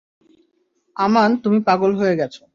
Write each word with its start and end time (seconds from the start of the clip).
আমান 0.95 1.29
তুমি 1.43 1.59
পাগল 1.67 1.91
হয়ে 1.95 2.15
গেছ। 2.15 2.35